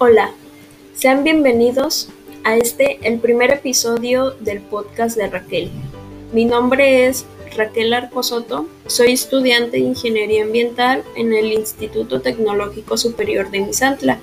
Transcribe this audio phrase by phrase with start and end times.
[0.00, 0.30] Hola,
[0.94, 2.08] sean bienvenidos
[2.44, 5.72] a este, el primer episodio del podcast de Raquel.
[6.32, 7.26] Mi nombre es
[7.56, 14.20] Raquel Arcosoto, soy estudiante de Ingeniería Ambiental en el Instituto Tecnológico Superior de Misantla.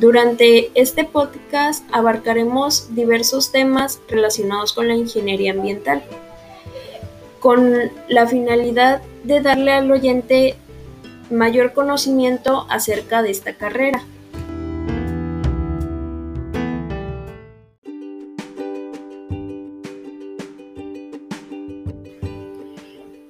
[0.00, 6.02] Durante este podcast abarcaremos diversos temas relacionados con la ingeniería ambiental,
[7.38, 7.72] con
[8.08, 10.56] la finalidad de darle al oyente
[11.30, 14.02] mayor conocimiento acerca de esta carrera.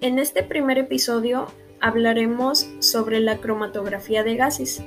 [0.00, 1.48] En este primer episodio
[1.80, 4.80] hablaremos sobre la cromatografía de gases.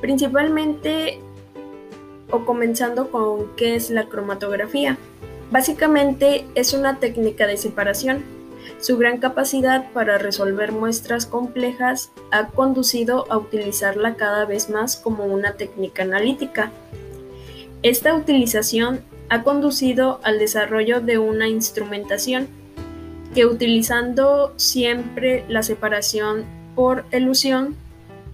[0.00, 1.18] Principalmente
[2.30, 4.96] o comenzando con qué es la cromatografía.
[5.50, 8.22] Básicamente es una técnica de separación.
[8.78, 15.24] Su gran capacidad para resolver muestras complejas ha conducido a utilizarla cada vez más como
[15.24, 16.70] una técnica analítica.
[17.82, 22.59] Esta utilización ha conducido al desarrollo de una instrumentación
[23.34, 27.76] que utilizando siempre la separación por elusión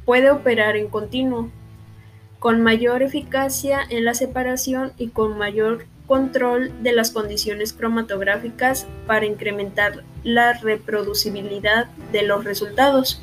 [0.05, 1.51] puede operar en continuo,
[2.39, 9.27] con mayor eficacia en la separación y con mayor control de las condiciones cromatográficas para
[9.27, 13.21] incrementar la reproducibilidad de los resultados.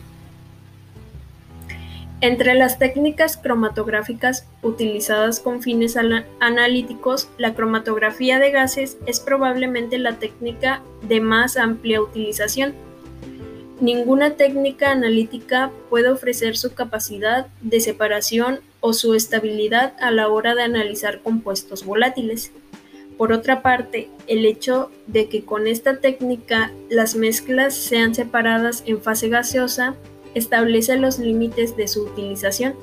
[2.23, 5.97] Entre las técnicas cromatográficas utilizadas con fines
[6.39, 12.75] analíticos, la cromatografía de gases es probablemente la técnica de más amplia utilización.
[13.81, 20.55] Ninguna técnica analítica puede ofrecer su capacidad de separación o su estabilidad a la hora
[20.55, 22.53] de analizar compuestos volátiles.
[23.17, 29.01] Por otra parte, el hecho de que con esta técnica las mezclas sean separadas en
[29.01, 29.97] fase gaseosa
[30.35, 32.75] establece los límites de su utilización,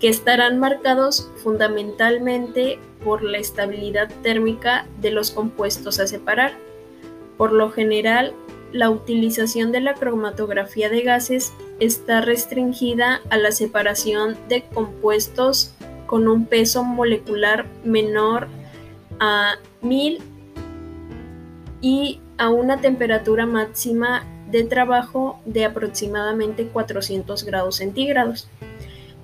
[0.00, 6.54] que estarán marcados fundamentalmente por la estabilidad térmica de los compuestos a separar.
[7.36, 8.34] Por lo general,
[8.72, 15.74] la utilización de la cromatografía de gases está restringida a la separación de compuestos
[16.06, 18.48] con un peso molecular menor
[19.20, 20.20] a 1000
[21.80, 28.48] y a una temperatura máxima de trabajo de aproximadamente 400 grados centígrados.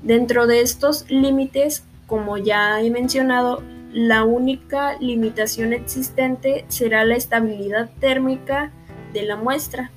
[0.02, 3.62] Dentro de estos límites, como ya he mencionado,
[3.92, 8.72] la única limitación existente será la estabilidad térmica
[9.12, 9.90] de la muestra.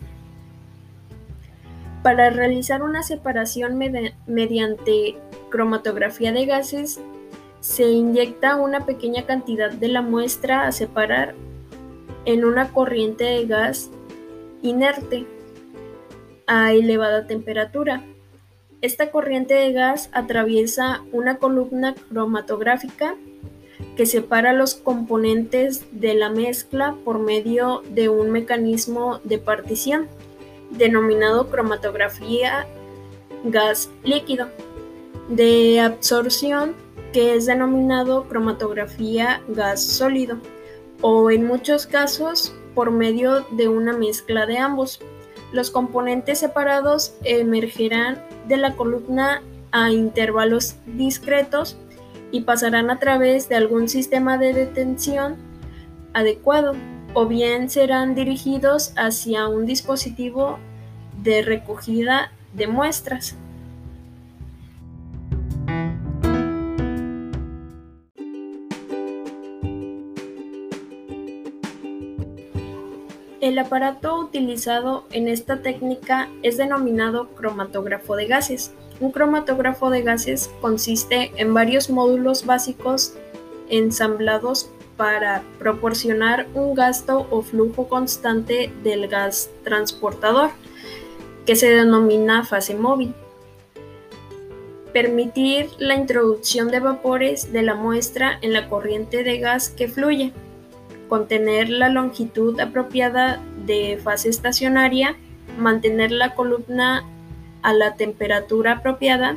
[2.03, 3.80] Para realizar una separación
[4.28, 5.16] mediante
[5.50, 7.00] cromatografía de gases,
[7.62, 11.36] se inyecta una pequeña cantidad de la muestra a separar
[12.25, 13.91] en una corriente de gas
[14.61, 15.25] inerte
[16.47, 18.03] a elevada temperatura.
[18.81, 23.16] Esta corriente de gas atraviesa una columna cromatográfica
[23.95, 30.07] que separa los componentes de la mezcla por medio de un mecanismo de partición
[30.72, 32.66] denominado cromatografía
[33.43, 34.47] gas líquido,
[35.29, 36.75] de absorción
[37.13, 40.38] que es denominado cromatografía gas sólido
[41.01, 45.00] o en muchos casos por medio de una mezcla de ambos.
[45.52, 51.78] Los componentes separados emergerán de la columna a intervalos discretos
[52.32, 55.36] y pasarán a través de algún sistema de detención
[56.14, 56.74] adecuado
[57.14, 60.58] o bien serán dirigidos hacia un dispositivo
[61.22, 63.36] de recogida de muestras.
[73.41, 78.72] El aparato utilizado en esta técnica es denominado cromatógrafo de gases.
[79.00, 83.16] Un cromatógrafo de gases consiste en varios módulos básicos
[83.68, 90.52] ensamblados para proporcionar un gasto o flujo constante del gas transportador,
[91.47, 93.16] que se denomina fase móvil.
[94.93, 100.32] Permitir la introducción de vapores de la muestra en la corriente de gas que fluye
[101.11, 105.17] contener la longitud apropiada de fase estacionaria,
[105.58, 107.03] mantener la columna
[107.63, 109.35] a la temperatura apropiada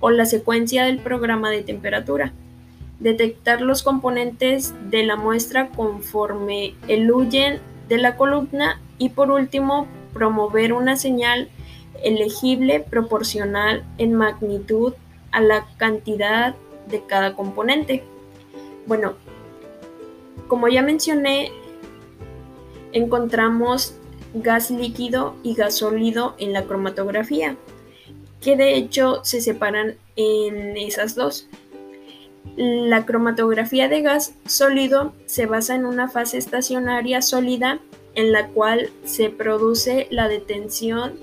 [0.00, 2.34] o la secuencia del programa de temperatura,
[3.00, 7.58] detectar los componentes de la muestra conforme eluyen
[7.88, 11.48] de la columna y por último promover una señal
[12.04, 14.92] elegible proporcional en magnitud
[15.32, 16.54] a la cantidad
[16.86, 18.04] de cada componente.
[18.86, 19.14] Bueno,
[20.48, 21.52] como ya mencioné,
[22.92, 23.94] encontramos
[24.34, 27.56] gas líquido y gas sólido en la cromatografía,
[28.40, 31.48] que de hecho se separan en esas dos.
[32.56, 37.80] La cromatografía de gas sólido se basa en una fase estacionaria sólida
[38.14, 41.14] en la cual se produce la detención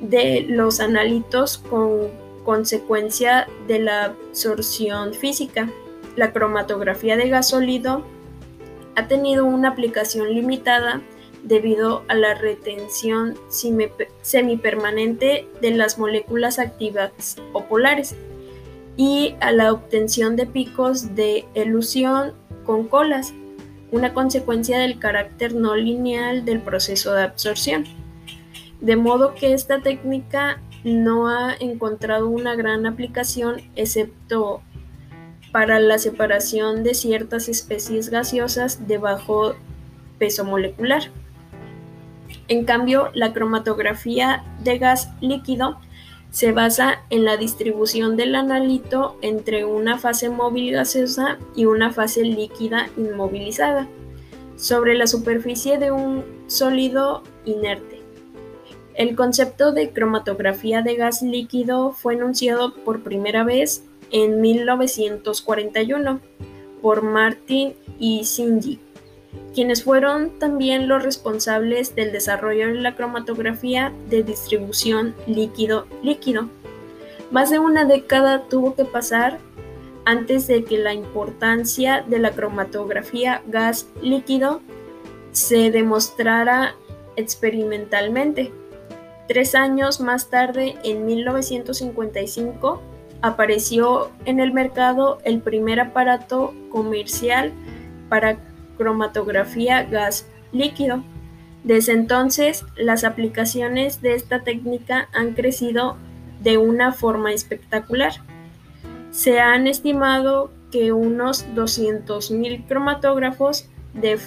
[0.00, 2.10] de los analitos con
[2.44, 5.70] consecuencia de la absorción física.
[6.16, 7.54] La cromatografía de gas
[8.94, 11.00] ha tenido una aplicación limitada
[11.42, 13.34] debido a la retención
[14.22, 18.14] semipermanente de las moléculas activas o polares
[18.96, 22.34] y a la obtención de picos de elusión
[22.64, 23.32] con colas,
[23.90, 27.84] una consecuencia del carácter no lineal del proceso de absorción.
[28.80, 34.62] De modo que esta técnica no ha encontrado una gran aplicación excepto
[35.52, 39.54] para la separación de ciertas especies gaseosas de bajo
[40.18, 41.10] peso molecular.
[42.48, 45.78] En cambio, la cromatografía de gas líquido
[46.30, 52.22] se basa en la distribución del analito entre una fase móvil gaseosa y una fase
[52.22, 53.86] líquida inmovilizada
[54.56, 58.00] sobre la superficie de un sólido inerte.
[58.94, 66.20] El concepto de cromatografía de gas líquido fue enunciado por primera vez en 1941
[66.80, 68.78] por Martin y Singy
[69.54, 76.48] quienes fueron también los responsables del desarrollo de la cromatografía de distribución líquido-líquido.
[77.30, 79.38] Más de una década tuvo que pasar
[80.04, 84.60] antes de que la importancia de la cromatografía gas-líquido
[85.32, 86.74] se demostrara
[87.16, 88.52] experimentalmente.
[89.28, 92.82] Tres años más tarde, en 1955,
[93.22, 97.52] apareció en el mercado el primer aparato comercial
[98.08, 98.36] para
[98.76, 101.02] cromatografía gas líquido.
[101.64, 105.96] Desde entonces, las aplicaciones de esta técnica han crecido
[106.42, 108.12] de una forma espectacular.
[109.12, 114.18] Se han estimado que unos 200.000 cromatógrafos de,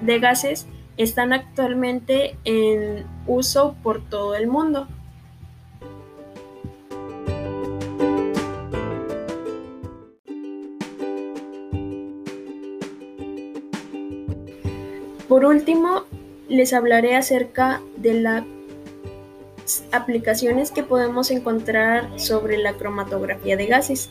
[0.00, 0.66] de gases
[0.96, 4.88] están actualmente en uso por todo el mundo.
[15.38, 16.02] Por último,
[16.48, 18.42] les hablaré acerca de las
[19.92, 24.10] aplicaciones que podemos encontrar sobre la cromatografía de gases.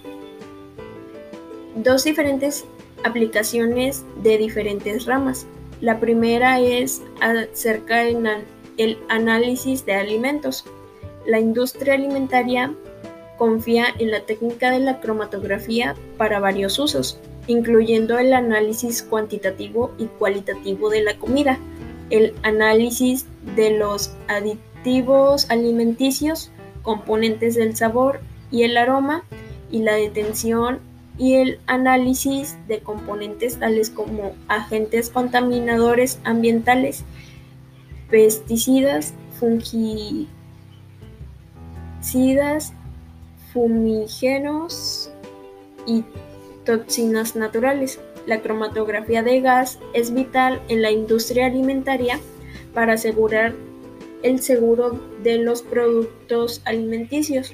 [1.75, 2.63] Dos diferentes
[3.03, 5.45] aplicaciones de diferentes ramas.
[5.81, 10.63] La primera es acerca del análisis de alimentos.
[11.25, 12.73] La industria alimentaria
[13.37, 20.05] confía en la técnica de la cromatografía para varios usos incluyendo el análisis cuantitativo y
[20.05, 21.57] cualitativo de la comida,
[22.09, 26.51] el análisis de los aditivos alimenticios,
[26.83, 28.21] componentes del sabor
[28.51, 29.23] y el aroma,
[29.71, 30.79] y la detención
[31.17, 37.03] y el análisis de componentes tales como agentes contaminadores ambientales,
[38.09, 40.27] pesticidas, fungicidas,
[43.51, 45.11] fumígenos
[45.87, 46.03] y
[46.67, 47.99] toxinas naturales.
[48.25, 52.19] La cromatografía de gas es vital en la industria alimentaria
[52.73, 53.55] para asegurar
[54.21, 57.53] el seguro de los productos alimenticios,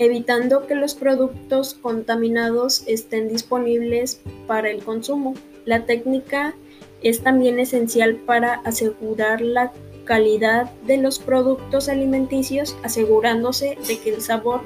[0.00, 5.34] evitando que los productos contaminados estén disponibles para el consumo.
[5.64, 6.56] La técnica
[7.04, 9.72] es también esencial para asegurar la
[10.04, 14.62] calidad de los productos alimenticios, asegurándose de que el sabor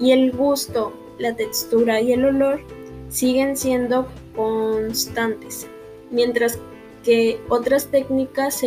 [0.00, 2.60] y el gusto la textura y el olor
[3.08, 5.66] siguen siendo constantes,
[6.10, 6.58] mientras
[7.04, 8.62] que otras técnicas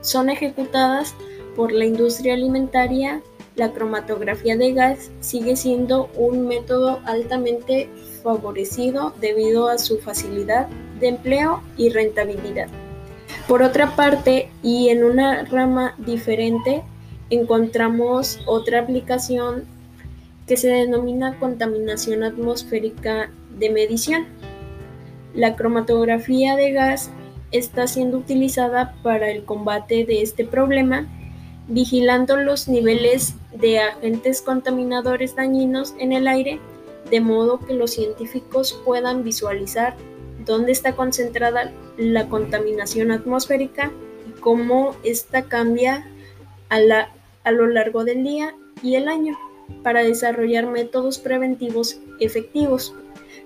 [0.00, 1.14] son ejecutadas
[1.56, 3.22] por la industria alimentaria,
[3.56, 7.88] la cromatografía de gas sigue siendo un método altamente
[8.22, 10.68] favorecido debido a su facilidad
[11.00, 12.68] de empleo y rentabilidad.
[13.48, 16.82] Por otra parte, y en una rama diferente,
[17.30, 19.64] encontramos otra aplicación
[20.50, 24.26] que se denomina contaminación atmosférica de medición.
[25.32, 27.08] La cromatografía de gas
[27.52, 31.06] está siendo utilizada para el combate de este problema,
[31.68, 36.58] vigilando los niveles de agentes contaminadores dañinos en el aire,
[37.12, 39.94] de modo que los científicos puedan visualizar
[40.44, 43.92] dónde está concentrada la contaminación atmosférica
[44.28, 46.08] y cómo ésta cambia
[46.70, 46.80] a,
[47.44, 49.38] a lo largo del día y el año
[49.82, 52.94] para desarrollar métodos preventivos efectivos.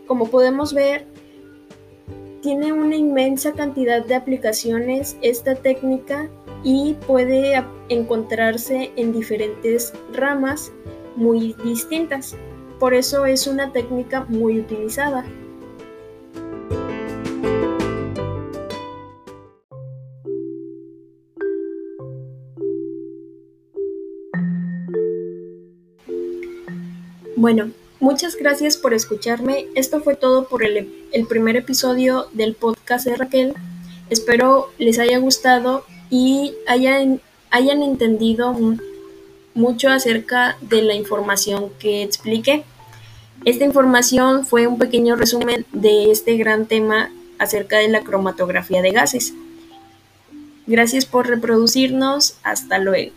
[0.06, 1.06] Como podemos ver,
[2.42, 6.28] tiene una inmensa cantidad de aplicaciones esta técnica
[6.62, 10.72] y puede encontrarse en diferentes ramas
[11.16, 12.36] muy distintas.
[12.78, 15.24] Por eso es una técnica muy utilizada.
[27.44, 29.66] Bueno, muchas gracias por escucharme.
[29.74, 30.88] Esto fue todo por el,
[31.28, 33.52] primer episodio del podcast de Raquel.
[34.08, 37.20] Espero les haya gustado y hayan,
[37.82, 38.56] entendido
[39.52, 42.64] mucho acerca de la información que expliqué.
[43.44, 48.92] Esta información fue un pequeño resumen de este gran tema acerca de la cromatografía de
[48.92, 49.34] gases.
[50.66, 52.38] Gracias por reproducirnos.
[52.42, 53.12] Hasta luego.